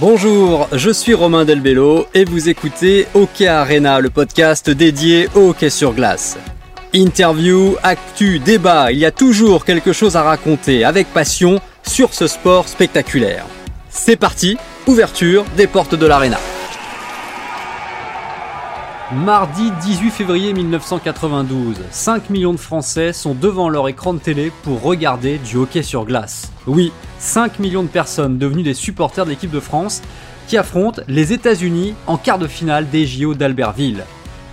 [0.00, 5.70] Bonjour, je suis Romain Delbello et vous écoutez Hockey Arena, le podcast dédié au hockey
[5.70, 6.36] sur glace.
[6.92, 12.26] Interview, actu, débat, il y a toujours quelque chose à raconter avec passion sur ce
[12.26, 13.46] sport spectaculaire.
[13.88, 16.38] C'est parti, ouverture des portes de l'arena.
[19.12, 24.80] Mardi 18 février 1992, 5 millions de Français sont devant leur écran de télé pour
[24.80, 26.50] regarder du hockey sur glace.
[26.66, 30.00] Oui, 5 millions de personnes devenues des supporters de l'équipe de France
[30.48, 34.04] qui affrontent les États-Unis en quart de finale des JO d'Albertville.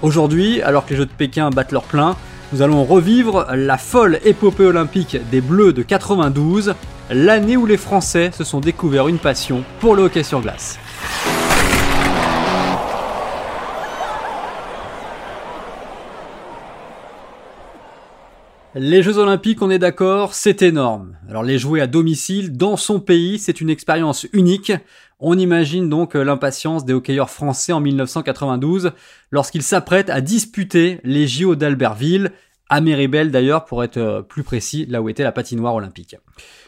[0.02, 2.18] Aujourd'hui, alors que les Jeux de Pékin battent leur plein,
[2.52, 6.76] nous allons revivre la folle épopée olympique des Bleus de 92,
[7.10, 10.78] l'année où les Français se sont découverts une passion pour le hockey sur glace.
[18.74, 21.18] Les Jeux Olympiques, on est d'accord, c'est énorme.
[21.28, 24.72] Alors les jouer à domicile, dans son pays, c'est une expérience unique.
[25.20, 28.94] On imagine donc l'impatience des hockeyeurs français en 1992
[29.30, 32.32] lorsqu'ils s'apprêtent à disputer les JO d'Albertville,
[32.72, 36.16] à Méribel d'ailleurs pour être euh, plus précis, là où était la patinoire olympique.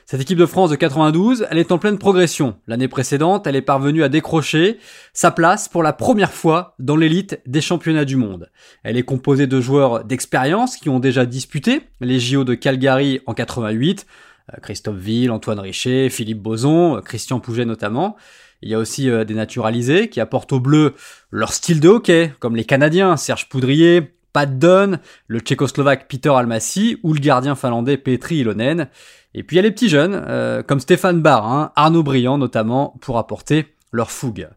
[0.06, 2.58] Cette équipe de France de 92, elle est en pleine progression.
[2.68, 4.80] L'année précédente, elle est parvenue à décrocher
[5.14, 8.52] sa place pour la première fois dans l'élite des championnats du monde.
[8.84, 13.34] Elle est composée de joueurs d'expérience qui ont déjà disputé les JO de Calgary en
[13.34, 14.06] 88,
[14.52, 18.18] euh, Christophe Ville, Antoine Richer, Philippe Boson, euh, Christian Pouget notamment.
[18.62, 20.96] Il y a aussi des naturalisés qui apportent au bleu
[21.32, 26.98] leur style de hockey, comme les Canadiens, Serge Poudrier, Pat Dunn, le Tchécoslovaque Peter Almassi
[27.04, 28.90] ou le gardien finlandais Petri Ilonen.
[29.36, 32.98] Et puis il y a les petits jeunes, euh, comme Stéphane Barin, Arnaud Briand notamment,
[33.00, 34.50] pour apporter leur fougue.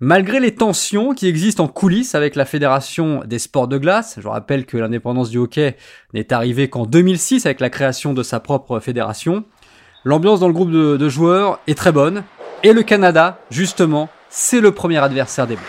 [0.00, 4.26] Malgré les tensions qui existent en coulisses avec la Fédération des sports de glace, je
[4.26, 5.76] rappelle que l'indépendance du hockey
[6.12, 9.44] n'est arrivée qu'en 2006 avec la création de sa propre fédération,
[10.04, 12.24] l'ambiance dans le groupe de, de joueurs est très bonne,
[12.64, 15.64] et le Canada, justement, c'est le premier adversaire des Bleus.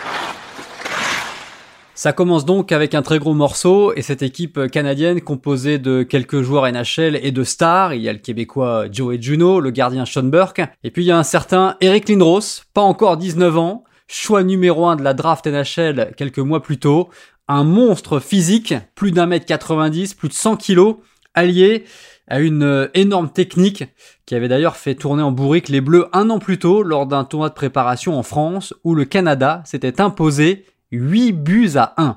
[1.96, 6.42] Ça commence donc avec un très gros morceau et cette équipe canadienne composée de quelques
[6.42, 7.94] joueurs NHL et de stars.
[7.94, 11.10] Il y a le québécois Joey Juno, le gardien Sean Burke, et puis il y
[11.10, 15.46] a un certain Eric Lindros, pas encore 19 ans, choix numéro 1 de la draft
[15.46, 17.08] NHL quelques mois plus tôt,
[17.48, 20.96] un monstre physique, plus d'un mètre 90, plus de 100 kilos,
[21.32, 21.84] allié
[22.28, 23.84] à une énorme technique
[24.26, 27.24] qui avait d'ailleurs fait tourner en bourrique les Bleus un an plus tôt lors d'un
[27.24, 32.16] tournoi de préparation en France où le Canada s'était imposé 8 buts à 1.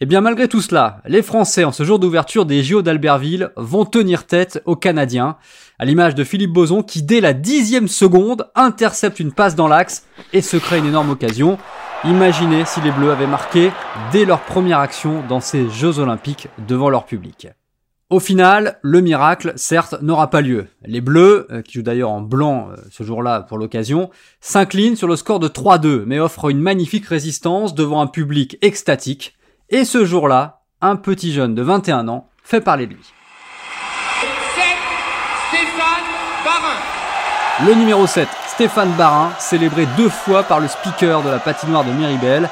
[0.00, 3.84] Et bien malgré tout cela, les Français en ce jour d'ouverture des JO d'Albertville vont
[3.84, 5.36] tenir tête aux Canadiens,
[5.78, 10.06] à l'image de Philippe Boson qui dès la dixième seconde intercepte une passe dans l'axe
[10.32, 11.58] et se crée une énorme occasion.
[12.04, 13.72] Imaginez si les Bleus avaient marqué
[14.12, 17.48] dès leur première action dans ces Jeux Olympiques devant leur public.
[18.10, 20.68] Au final, le miracle, certes, n'aura pas lieu.
[20.86, 24.08] Les Bleus, euh, qui jouent d'ailleurs en blanc euh, ce jour-là pour l'occasion,
[24.40, 29.36] s'inclinent sur le score de 3-2, mais offrent une magnifique résistance devant un public extatique.
[29.68, 33.12] Et ce jour-là, un petit jeune de 21 ans fait parler de lui.
[35.50, 36.04] Stéphane
[36.46, 37.66] Barin.
[37.66, 41.92] Le numéro 7, Stéphane Barin, célébré deux fois par le speaker de la patinoire de
[41.92, 42.48] Miribel,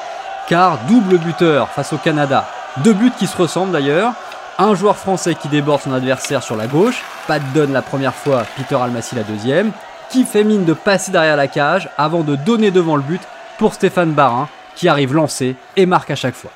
[0.51, 2.47] car double buteur face au Canada.
[2.85, 4.13] Deux buts qui se ressemblent d'ailleurs,
[4.59, 8.45] un joueur français qui déborde son adversaire sur la gauche, Pat Dunn la première fois,
[8.57, 9.73] Peter Almassi la deuxième,
[10.11, 13.21] qui fait mine de passer derrière la cage avant de donner devant le but
[13.59, 16.51] pour Stéphane Barin, qui arrive lancé et marque à chaque fois.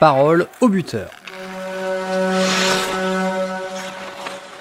[0.00, 1.10] Parole au buteur.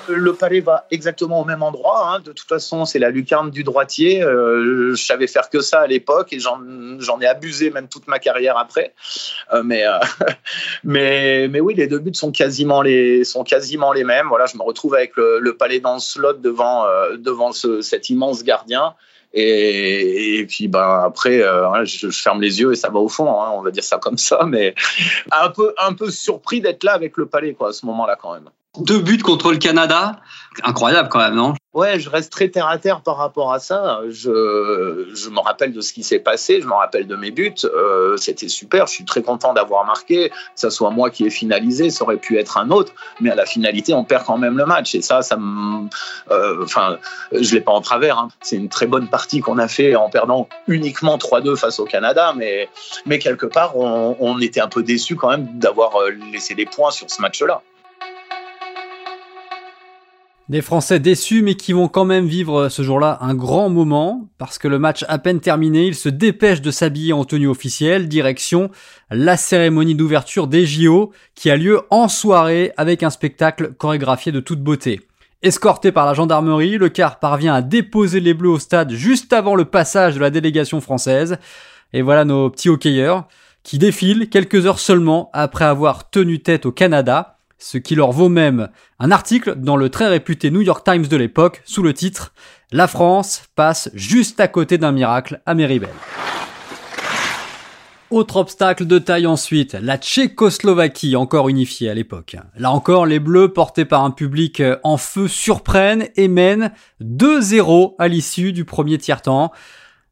[0.10, 2.10] Le palais va exactement au même endroit.
[2.10, 2.20] Hein.
[2.20, 4.24] De toute façon, c'est la lucarne du droitier.
[4.24, 8.20] Euh, je savais faire que ça à l'époque et j'en ai abusé même toute ma
[8.20, 8.94] carrière après.
[9.54, 10.00] Euh, mais, euh,
[10.84, 13.24] mais, oui, les deux buts sont quasiment les,
[14.04, 14.28] mêmes.
[14.30, 16.86] Voilà, je me retrouve avec le, palais dans le slot devant,
[17.18, 18.94] devant ce, cet immense gardien.
[19.34, 21.44] Et, puis ben après
[21.84, 24.18] je, ferme les yeux et ça va au fond hein, on va dire ça comme
[24.18, 24.74] ça mais
[25.32, 28.50] un peu surpris d'être là avec le palais quoi à ce moment là quand même
[28.80, 30.20] deux buts contre le Canada.
[30.64, 31.54] Incroyable quand même, non?
[31.74, 34.00] Ouais, je reste très terre à terre par rapport à ça.
[34.10, 37.54] Je, me rappelle de ce qui s'est passé, je me rappelle de mes buts.
[37.66, 40.30] Euh, C'était super, je suis très content d'avoir marqué.
[40.30, 42.94] Que ça soit moi qui ai finalisé, ça aurait pu être un autre.
[43.20, 44.96] Mais à la finalité, on perd quand même le match.
[44.96, 45.88] Et ça, ça me.
[46.32, 46.66] Euh,
[47.32, 48.18] je l'ai pas en travers.
[48.18, 48.30] Hein.
[48.42, 52.34] C'est une très bonne partie qu'on a fait en perdant uniquement 3-2 face au Canada.
[52.36, 52.70] Mais,
[53.06, 56.66] mais quelque part, on, on était un peu déçus quand même d'avoir euh, laissé des
[56.66, 57.62] points sur ce match-là.
[60.50, 64.58] Des Français déçus mais qui vont quand même vivre ce jour-là un grand moment parce
[64.58, 68.72] que le match à peine terminé, ils se dépêchent de s'habiller en tenue officielle, direction
[69.12, 74.40] la cérémonie d'ouverture des JO qui a lieu en soirée avec un spectacle chorégraphié de
[74.40, 75.02] toute beauté.
[75.44, 79.54] Escorté par la gendarmerie, le car parvient à déposer les Bleus au stade juste avant
[79.54, 81.38] le passage de la délégation française.
[81.92, 83.28] Et voilà nos petits hockeyeurs
[83.64, 88.30] qui défilent quelques heures seulement après avoir tenu tête au Canada, ce qui leur vaut
[88.30, 88.70] même
[89.00, 92.34] un article dans le très réputé New York Times de l'époque sous le titre
[92.72, 95.90] La France passe juste à côté d'un miracle à Méribel.
[98.10, 102.38] Autre obstacle de taille ensuite, la Tchécoslovaquie, encore unifiée à l'époque.
[102.56, 106.72] Là encore, les Bleus, portés par un public en feu, surprennent et mènent
[107.02, 109.52] 2-0 à l'issue du premier tiers-temps.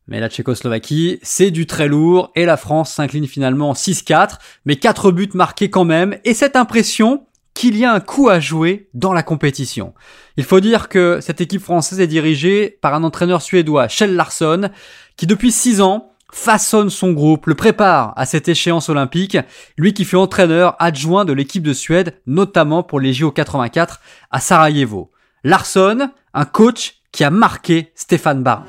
[0.08, 5.12] Mais la Tchécoslovaquie, c'est du très lourd et la France s'incline finalement 6-4, mais 4
[5.12, 7.25] buts marqués quand même, et cette impression
[7.56, 9.96] qu'il y a un coup à jouer dans la compétition.
[10.38, 14.70] Il faut dire que cette équipe française est dirigée par un entraîneur suédois, Kjell Larsson,
[15.16, 19.38] qui depuis 6 ans façonne son groupe, le prépare à cette échéance olympique,
[19.78, 24.40] lui qui fut entraîneur adjoint de l'équipe de Suède, notamment pour les JO 84 à
[24.42, 25.12] Sarajevo.
[25.46, 28.66] Larsson, un coach qui a marqué Stéphane Barr.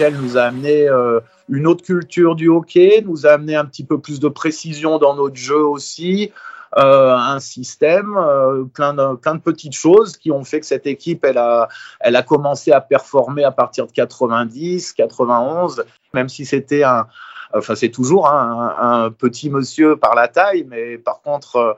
[0.00, 1.20] Michel nous a amené euh,
[1.50, 5.14] une autre culture du hockey, nous a amené un petit peu plus de précision dans
[5.14, 6.32] notre jeu aussi,
[6.78, 11.36] euh, un système, euh, plein, de, petites choses qui ont fait que cette équipe, elle
[11.36, 17.06] a, commencé à performer à partir de 90, 91, même si c'était un,
[17.52, 21.76] enfin c'est toujours un, petit monsieur par la taille, mais par contre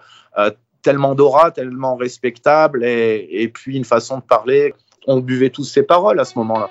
[0.83, 4.75] tellement d'aura, tellement respectable et puis une façon de parler.
[5.09, 6.71] On buvait tous ses paroles à ce moment-là.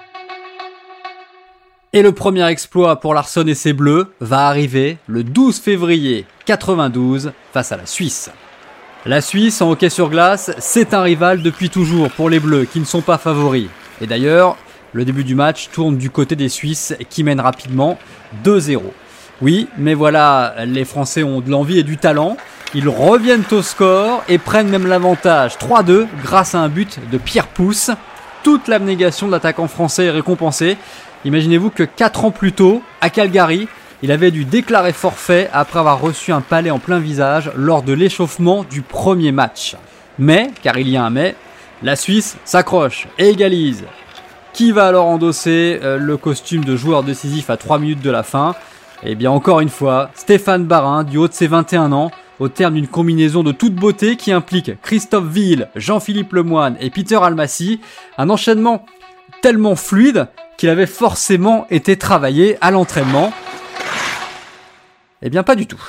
[1.93, 7.33] Et le premier exploit pour Larson et ses Bleus va arriver le 12 février 92
[7.51, 8.31] face à la Suisse.
[9.05, 12.79] La Suisse en hockey sur glace, c'est un rival depuis toujours pour les Bleus qui
[12.79, 13.67] ne sont pas favoris.
[13.99, 14.55] Et d'ailleurs,
[14.93, 17.99] le début du match tourne du côté des Suisses qui mènent rapidement
[18.45, 18.79] 2-0.
[19.41, 22.37] Oui, mais voilà, les Français ont de l'envie et du talent.
[22.73, 27.47] Ils reviennent au score et prennent même l'avantage 3-2 grâce à un but de Pierre
[27.47, 27.91] Pousse.
[28.43, 30.77] Toute l'abnégation de l'attaquant français est récompensée
[31.23, 33.67] Imaginez-vous que 4 ans plus tôt, à Calgary,
[34.01, 37.93] il avait dû déclarer forfait après avoir reçu un palais en plein visage lors de
[37.93, 39.75] l'échauffement du premier match.
[40.17, 41.35] Mais, car il y a un mais,
[41.83, 43.83] la Suisse s'accroche et égalise.
[44.53, 48.23] Qui va alors endosser euh, le costume de joueur décisif à 3 minutes de la
[48.23, 48.55] fin?
[49.03, 52.73] Eh bien encore une fois, Stéphane Barin, du haut de ses 21 ans, au terme
[52.73, 57.81] d'une combinaison de toute beauté qui implique Christophe Ville, Jean-Philippe Lemoine et Peter Almassi,
[58.17, 58.85] un enchaînement
[59.41, 60.27] tellement fluide
[60.61, 63.33] qu'il avait forcément été travaillé à l'entraînement.
[65.23, 65.81] Eh bien, pas du tout.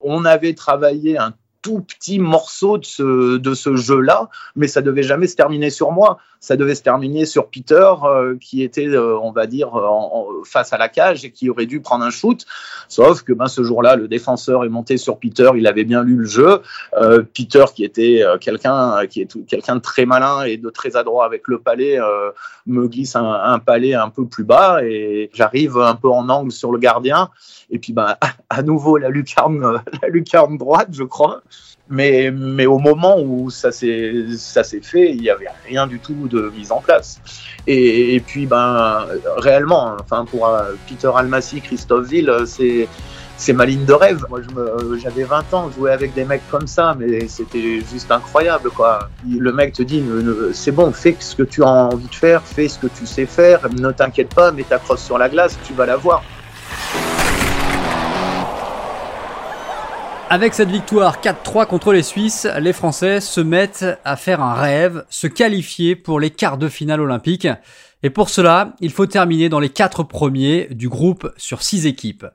[0.00, 1.32] On avait travaillé un
[1.62, 5.92] tout petit morceau de ce, de ce jeu-là, mais ça devait jamais se terminer sur
[5.92, 6.18] moi.
[6.46, 10.72] Ça devait se terminer sur Peter, euh, qui était, euh, on va dire, en, face
[10.72, 12.46] à la cage et qui aurait dû prendre un shoot.
[12.88, 16.14] Sauf que ben, ce jour-là, le défenseur est monté sur Peter, il avait bien lu
[16.14, 16.60] le jeu.
[16.94, 20.94] Euh, Peter, qui était euh, quelqu'un qui est quelqu'un de très malin et de très
[20.94, 22.30] adroit avec le palais, euh,
[22.66, 26.70] me glisse un, palais un peu plus bas et j'arrive un peu en angle sur
[26.70, 27.30] le gardien.
[27.70, 31.42] Et puis, ben, à, à nouveau, la lucarne, la lucarne droite, je crois.
[31.88, 36.50] Mais, mais au moment où ça s'est fait, il n'y avait rien du tout de
[36.56, 37.20] mise en place.
[37.66, 39.06] Et, puis, ben,
[39.36, 42.88] réellement, enfin, pour euh, Peter Almassi, Christophe Ville, c'est
[43.36, 44.24] c'est ma ligne de rêve.
[44.30, 44.40] Moi,
[44.98, 49.10] j'avais 20 ans, jouer avec des mecs comme ça, mais c'était juste incroyable, quoi.
[49.28, 50.02] Le mec te dit,
[50.52, 53.26] c'est bon, fais ce que tu as envie de faire, fais ce que tu sais
[53.26, 56.22] faire, ne t'inquiète pas, mets ta crosse sur la glace, tu vas la voir.
[60.28, 65.04] Avec cette victoire 4-3 contre les Suisses, les Français se mettent à faire un rêve,
[65.08, 67.46] se qualifier pour les quarts de finale olympiques.
[68.02, 72.26] Et pour cela, il faut terminer dans les quatre premiers du groupe sur six équipes.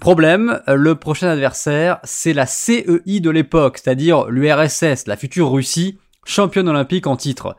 [0.00, 6.68] Problème, le prochain adversaire, c'est la CEI de l'époque, c'est-à-dire l'URSS, la future Russie, championne
[6.68, 7.56] olympique en titre.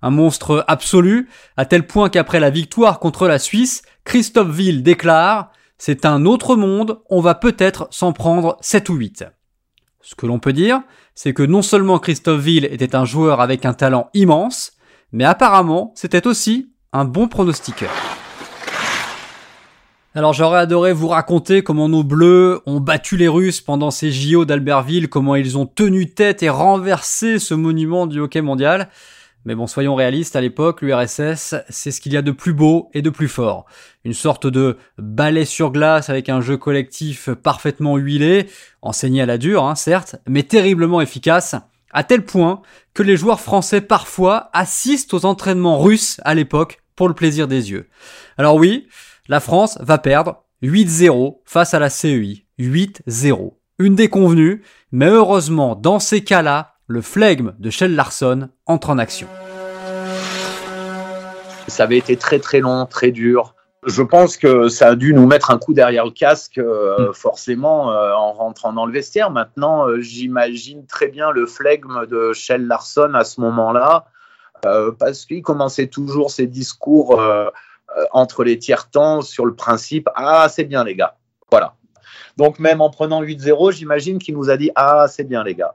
[0.00, 5.50] Un monstre absolu, à tel point qu'après la victoire contre la Suisse, Christophe Ville déclare
[5.78, 9.24] c'est un autre monde, on va peut-être s'en prendre 7 ou 8.
[10.00, 10.82] Ce que l'on peut dire,
[11.14, 14.72] c'est que non seulement Christophe Ville était un joueur avec un talent immense,
[15.12, 17.90] mais apparemment c'était aussi un bon pronostiqueur.
[20.16, 24.44] Alors j'aurais adoré vous raconter comment nos bleus ont battu les Russes pendant ces JO
[24.44, 28.90] d'Albertville, comment ils ont tenu tête et renversé ce monument du hockey mondial.
[29.44, 32.88] Mais bon, soyons réalistes, à l'époque, l'URSS, c'est ce qu'il y a de plus beau
[32.94, 33.66] et de plus fort.
[34.04, 38.48] Une sorte de ballet sur glace avec un jeu collectif parfaitement huilé,
[38.80, 41.56] enseigné à la dure, hein, certes, mais terriblement efficace,
[41.90, 42.62] à tel point
[42.94, 47.70] que les joueurs français parfois assistent aux entraînements russes à l'époque pour le plaisir des
[47.70, 47.88] yeux.
[48.38, 48.88] Alors oui,
[49.28, 52.46] la France va perdre 8-0 face à la CEI.
[52.58, 53.54] 8-0.
[53.78, 59.26] Une déconvenue, mais heureusement, dans ces cas-là, le flegme de Shell Larson entre en action.
[61.68, 63.54] Ça avait été très très long, très dur.
[63.86, 67.14] Je pense que ça a dû nous mettre un coup derrière le casque, euh, mm.
[67.14, 69.30] forcément, euh, en rentrant dans le vestiaire.
[69.30, 74.06] Maintenant, euh, j'imagine très bien le flegme de Shell Larson à ce moment-là,
[74.98, 77.22] parce qu'il commençait toujours ses discours
[78.12, 81.16] entre les tiers-temps sur le principe Ah, c'est bien, les gars.
[81.50, 81.74] Voilà.
[82.36, 85.74] Donc, même en prenant 8-0, j'imagine qu'il nous a dit Ah, c'est bien, les gars.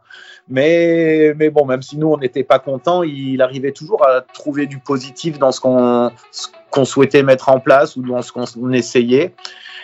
[0.50, 4.66] Mais, mais bon, même si nous, on n'était pas contents, il arrivait toujours à trouver
[4.66, 9.34] du positif dans ce qu'on souhaitait mettre en place ou dans ce qu'on essayait.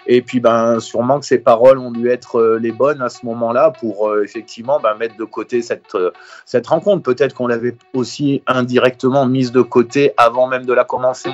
[0.08, 3.26] Et puis, ben, sûrement que ces paroles ont dû être euh, les bonnes à ce
[3.26, 6.12] moment-là pour euh, effectivement ben, mettre de côté cette, euh,
[6.46, 7.02] cette rencontre.
[7.02, 11.32] Peut-être qu'on l'avait aussi indirectement mise de côté avant même de la commencer.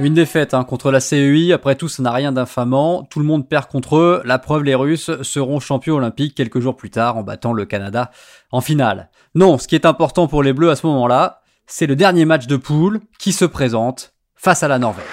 [0.00, 3.48] Une défaite hein, contre la CEI, après tout ça n'a rien d'infamant, tout le monde
[3.48, 7.24] perd contre eux, la preuve les Russes seront champions olympiques quelques jours plus tard en
[7.24, 8.12] battant le Canada
[8.52, 9.10] en finale.
[9.34, 12.46] Non, ce qui est important pour les Bleus à ce moment-là, c'est le dernier match
[12.46, 15.04] de poule qui se présente face à la Norvège.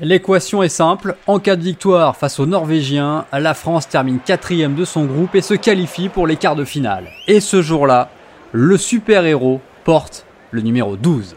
[0.00, 4.84] L'équation est simple, en cas de victoire face aux Norvégiens, la France termine quatrième de
[4.84, 7.08] son groupe et se qualifie pour les quarts de finale.
[7.26, 8.10] Et ce jour-là,
[8.52, 11.36] le super-héros porte le numéro 12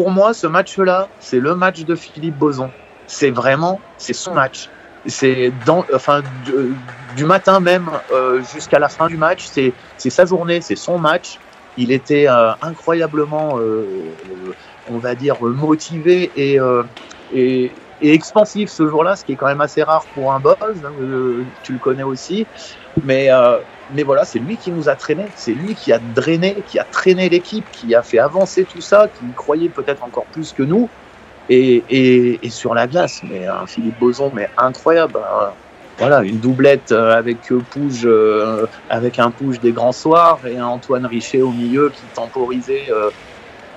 [0.00, 2.70] pour moi, ce match-là, c'est le match de Philippe Boson.
[3.06, 4.70] C'est vraiment, c'est son match.
[5.04, 6.22] C'est dans, enfin,
[7.16, 11.38] du, matin même euh, jusqu'à la fin du match, c'est sa journée, c'est son match.
[11.76, 13.84] Il était euh, incroyablement, euh,
[14.90, 16.58] on va dire, motivé et,
[17.34, 20.56] et, et expansif ce jour-là, ce qui est quand même assez rare pour un boss.
[20.62, 20.92] Hein,
[21.62, 22.46] tu le connais aussi,
[23.02, 23.28] mais
[23.92, 26.84] mais voilà, c'est lui qui nous a traîné, c'est lui qui a drainé, qui a
[26.84, 30.88] traîné l'équipe, qui a fait avancer tout ça, qui croyait peut-être encore plus que nous.
[31.48, 35.18] Et, et, et sur la glace, mais un Philippe Boson, mais incroyable.
[35.18, 35.50] Hein.
[35.98, 40.66] Voilà, une doublette euh, avec Pouge, euh, avec un Pouge des grands soirs et un
[40.66, 42.86] Antoine Richet au milieu qui temporisait.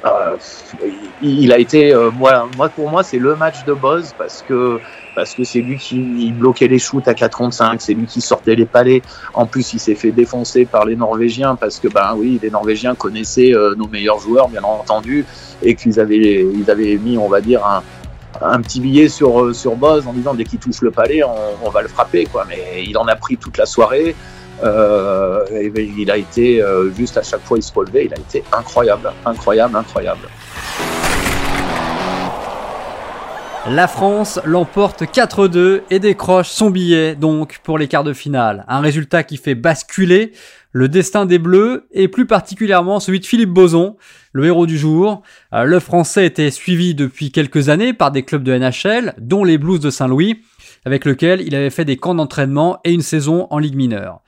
[0.05, 0.37] Euh,
[0.83, 0.89] euh
[1.21, 4.81] il a été, moi, moi, pour moi, c'est le match de Boz parce que
[5.15, 8.55] parce que c'est lui qui bloquait les shoots à 4 5, c'est lui qui sortait
[8.55, 9.01] les palais.
[9.33, 12.95] En plus, il s'est fait défoncer par les Norvégiens parce que, ben oui, les Norvégiens
[12.95, 15.25] connaissaient euh, nos meilleurs joueurs, bien entendu,
[15.61, 17.83] et qu'ils avaient, ils avaient mis, on va dire, un,
[18.41, 21.69] un petit billet sur, euh, sur Boz en disant dès qu'il touche le palais, on,
[21.69, 22.45] va le frapper, quoi.
[22.47, 24.15] Mais il en a pris toute la soirée.
[24.63, 25.45] Euh,
[25.99, 29.11] il a été, euh, juste à chaque fois il se relevait, il a été incroyable,
[29.25, 30.27] incroyable, incroyable.
[33.69, 38.65] La France l'emporte 4-2 et décroche son billet donc pour les quarts de finale.
[38.67, 40.33] Un résultat qui fait basculer
[40.73, 43.95] le destin des Bleus et plus particulièrement celui de Philippe Boson,
[44.33, 45.21] le héros du jour.
[45.53, 49.57] Euh, le Français était suivi depuis quelques années par des clubs de NHL, dont les
[49.57, 50.41] Blues de Saint-Louis,
[50.83, 54.21] avec lequel il avait fait des camps d'entraînement et une saison en Ligue mineure.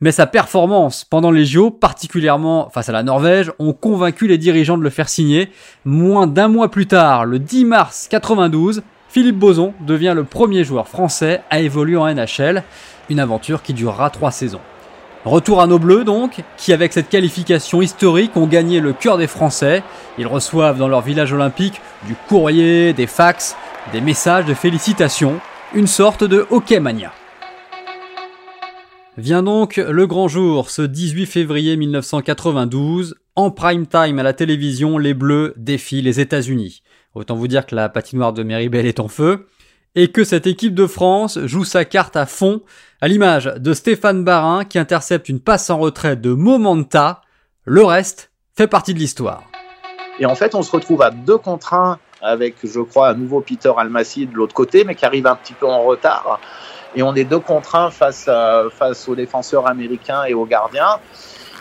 [0.00, 4.78] Mais sa performance pendant les JO, particulièrement face à la Norvège, ont convaincu les dirigeants
[4.78, 5.50] de le faire signer.
[5.84, 10.86] Moins d'un mois plus tard, le 10 mars 92, Philippe Boson devient le premier joueur
[10.86, 12.62] français à évoluer en NHL,
[13.10, 14.60] une aventure qui durera trois saisons.
[15.24, 19.26] Retour à nos Bleus donc, qui avec cette qualification historique ont gagné le cœur des
[19.26, 19.82] Français.
[20.16, 23.56] Ils reçoivent dans leur village olympique du courrier, des fax,
[23.92, 25.40] des messages de félicitations,
[25.74, 27.12] une sorte de hockey mania.
[29.18, 33.16] Vient donc le grand jour, ce 18 février 1992.
[33.34, 36.84] En prime time à la télévision, les Bleus défient les États-Unis.
[37.16, 39.48] Autant vous dire que la patinoire de Meribel est en feu.
[39.96, 42.62] Et que cette équipe de France joue sa carte à fond,
[43.00, 47.22] à l'image de Stéphane Barin qui intercepte une passe en retraite de Momenta.
[47.64, 49.42] Le reste fait partie de l'histoire.
[50.20, 53.40] Et en fait, on se retrouve à deux contre un avec, je crois, un nouveau
[53.40, 56.38] Peter Almassi de l'autre côté, mais qui arrive un petit peu en retard
[56.94, 58.28] et on est deux contre un face,
[58.78, 60.98] face aux défenseurs américains et aux gardiens.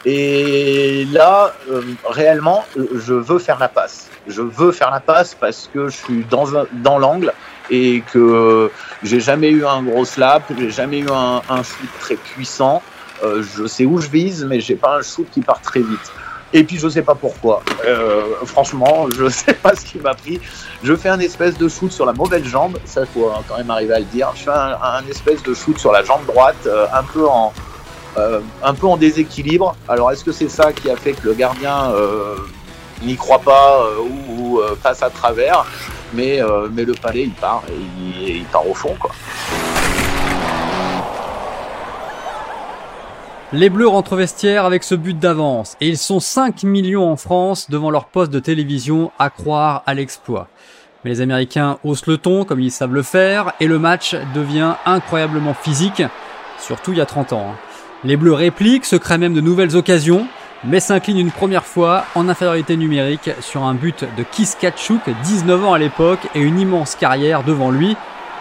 [0.06, 4.10] Et là, euh, réellement, je veux faire la passe.
[4.28, 7.34] Je veux faire la passe parce que je suis dans, dans l'angle
[7.70, 8.72] et que
[9.04, 12.82] j'ai jamais eu un gros slap, j'ai jamais eu un, un shoot très puissant.
[13.24, 16.12] Euh, je sais où je vise, mais j'ai pas un shoot qui part très vite.
[16.54, 17.62] Et puis je sais pas pourquoi.
[17.86, 20.40] Euh, franchement, je sais pas ce qui m'a pris.
[20.84, 23.94] Je fais un espèce de shoot sur la mauvaise jambe, ça faut quand même arriver
[23.94, 24.32] à le dire.
[24.36, 27.54] Je fais un, espèce de shoot sur la jambe droite, euh, un peu en
[28.18, 29.76] euh, un peu en déséquilibre.
[29.88, 31.92] Alors est-ce que c'est ça qui a fait que le gardien
[33.04, 35.66] n'y croit pas ou, passe à travers?
[36.14, 36.40] Mais
[36.72, 39.12] mais le palais il part et il, il part au fond quoi.
[43.54, 47.70] Les Bleus rentrent vestiaire avec ce but d'avance et ils sont 5 millions en France
[47.70, 50.50] devant leur poste de télévision à croire à l'exploit.
[51.06, 54.74] Mais les Américains haussent le ton comme ils savent le faire et le match devient
[54.86, 56.04] incroyablement physique.
[56.60, 57.52] surtout il y a 30 ans.
[57.54, 57.56] Hein.
[58.04, 60.28] Les Bleus répliquent, se créent même de nouvelles occasions,
[60.66, 65.64] mais s'inclinent une première fois en infériorité numérique sur un but de Kis Kachuk, 19
[65.64, 67.96] ans à l'époque et une immense carrière devant lui.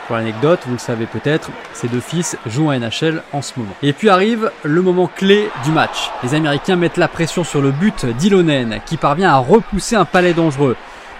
[0.07, 3.73] Pour l'anecdote, vous le savez peut-être, ses deux fils jouent à NHL en ce moment.
[3.83, 6.13] Et puis arrive le moment clé du match.
[6.23, 10.33] Les Américains mettent la pression sur le but d'Ilonen, qui parvient à repousser un palais
[10.33, 10.77] dangereux.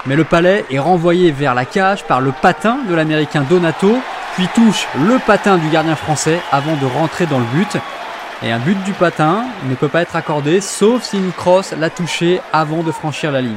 [0.07, 3.99] Mais le palais est renvoyé vers la cage par le patin de l'Américain Donato,
[4.37, 7.77] puis touche le patin du gardien français avant de rentrer dans le but.
[8.45, 11.91] Et un but du patin ne peut pas être accordé sauf si une crosse l'a
[11.91, 13.57] touché avant de franchir la ligne.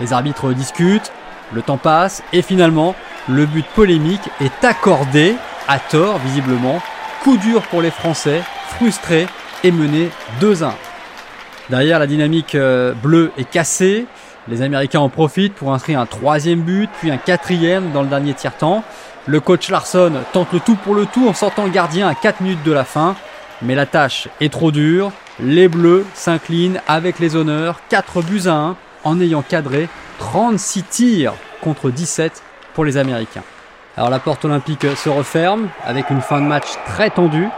[0.00, 1.12] Les arbitres discutent,
[1.52, 2.94] le temps passe et finalement
[3.28, 5.34] le but polémique est accordé,
[5.68, 6.80] à tort visiblement,
[7.22, 9.26] coup dur pour les Français, frustrés
[9.62, 10.10] et menés
[10.40, 10.72] 2-1.
[11.68, 14.06] Derrière la dynamique euh, bleue est cassée,
[14.48, 18.34] les Américains en profitent pour inscrire un troisième but, puis un quatrième dans le dernier
[18.34, 18.82] tiers-temps.
[19.26, 22.64] Le coach Larson tente le tout pour le tout en sortant gardien à 4 minutes
[22.64, 23.14] de la fin,
[23.62, 25.12] mais la tâche est trop dure.
[25.38, 31.34] Les Bleus s'inclinent avec les honneurs, 4 buts à 1 en ayant cadré 36 tirs
[31.60, 32.42] contre 17
[32.74, 33.42] pour les Américains.
[33.96, 37.48] Alors la porte olympique se referme avec une fin de match très tendue,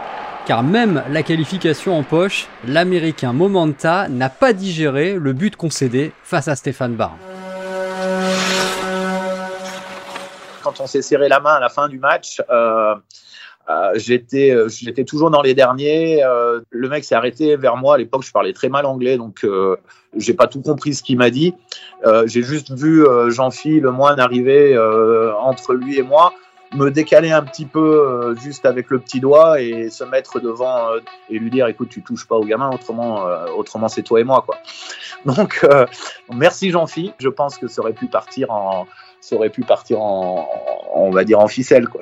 [0.45, 6.47] car même la qualification en poche, l'Américain Momenta n'a pas digéré le but concédé face
[6.47, 7.15] à Stéphane Barr.
[10.63, 12.95] Quand on s'est serré la main à la fin du match, euh,
[13.95, 16.23] j'étais, euh, j'étais toujours dans les derniers.
[16.23, 17.95] Euh, le mec s'est arrêté vers moi.
[17.95, 19.77] À l'époque, je parlais très mal anglais, donc euh,
[20.15, 21.53] j'ai pas tout compris ce qu'il m'a dit.
[22.25, 24.77] j'ai juste vu Jean-Phil le moine arriver
[25.39, 26.33] entre lui et moi,
[26.75, 30.89] me décaler un petit peu juste avec le petit doigt et se mettre devant
[31.29, 33.25] et lui dire écoute, tu touches pas au gamin, autrement,
[33.57, 34.57] autrement c'est toi et moi quoi.
[35.25, 35.65] Donc
[36.31, 37.13] merci Jean-Phil.
[37.17, 38.85] Je pense que ça aurait pu partir en,
[39.19, 40.47] ça aurait pu partir en,
[40.93, 42.01] on va dire en ficelle quoi.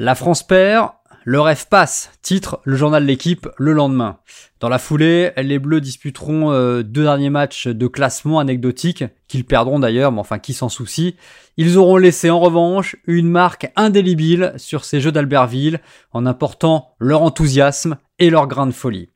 [0.00, 0.90] La France perd,
[1.24, 4.18] le rêve passe, titre le journal de l'équipe le lendemain.
[4.60, 9.80] Dans la foulée, les Bleus disputeront euh, deux derniers matchs de classement anecdotiques, qu'ils perdront
[9.80, 11.16] d'ailleurs, mais enfin qui s'en soucie.
[11.56, 15.80] Ils auront laissé en revanche une marque indélébile sur ces Jeux d'Albertville
[16.12, 19.10] en apportant leur enthousiasme et leur grain de folie.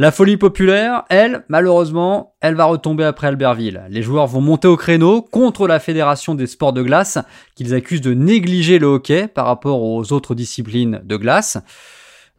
[0.00, 3.84] La folie populaire, elle, malheureusement, elle va retomber après Albertville.
[3.90, 7.18] Les joueurs vont monter au créneau contre la Fédération des sports de glace,
[7.54, 11.58] qu'ils accusent de négliger le hockey par rapport aux autres disciplines de glace.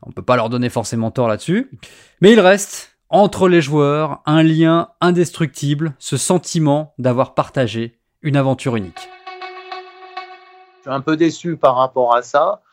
[0.01, 1.69] On peut pas leur donner forcément tort là-dessus.
[2.19, 8.75] Mais il reste, entre les joueurs, un lien indestructible, ce sentiment d'avoir partagé une aventure
[8.75, 9.07] unique.
[10.77, 12.63] Je suis un peu déçu par rapport à ça.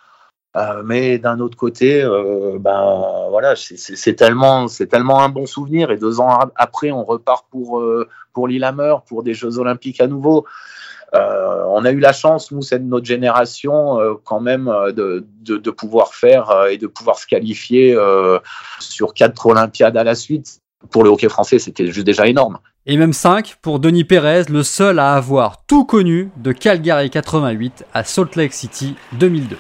[0.59, 5.91] Euh, mais d'un autre côté, euh, ben voilà, c'est tellement, c'est tellement un bon souvenir.
[5.91, 8.49] Et deux ans après, on repart pour euh, pour
[9.07, 10.47] pour des Jeux Olympiques à nouveau.
[11.13, 16.15] on a eu la chance, nous, c'est notre génération, quand même, de, de, de, pouvoir
[16.15, 17.97] faire et de pouvoir se qualifier
[18.79, 20.61] sur quatre Olympiades à la suite.
[20.93, 22.59] Pour le hockey français, c'était juste déjà énorme.
[22.87, 27.87] Et même 5 pour Denis Pérez, le seul à avoir tout connu de Calgary 88
[27.93, 29.57] à Salt Lake City 2002.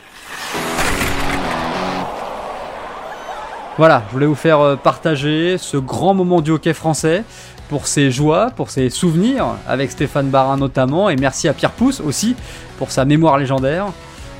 [3.78, 7.22] Voilà, je voulais vous faire euh, partager ce grand moment du hockey français
[7.68, 12.00] pour ses joies, pour ses souvenirs, avec Stéphane Barin notamment, et merci à Pierre Pousse
[12.00, 12.34] aussi
[12.76, 13.86] pour sa mémoire légendaire.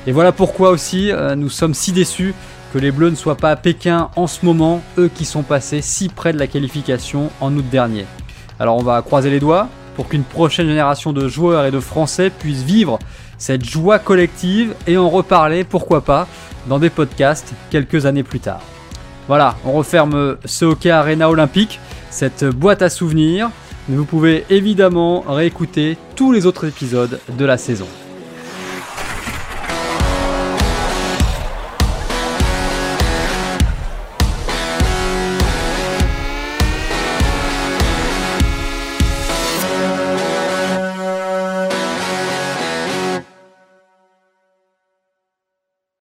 [0.07, 2.35] Et voilà pourquoi aussi euh, nous sommes si déçus
[2.73, 5.81] que les Bleus ne soient pas à Pékin en ce moment, eux qui sont passés
[5.81, 8.05] si près de la qualification en août dernier.
[8.59, 12.29] Alors on va croiser les doigts pour qu'une prochaine génération de joueurs et de Français
[12.29, 12.99] puisse vivre
[13.37, 16.27] cette joie collective et en reparler, pourquoi pas,
[16.67, 18.59] dans des podcasts quelques années plus tard.
[19.29, 23.51] Voilà, on referme ce Hockey Arena Olympique, cette boîte à souvenirs.
[23.87, 27.85] Vous pouvez évidemment réécouter tous les autres épisodes de la saison.